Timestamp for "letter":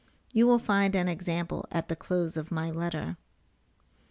2.71-3.17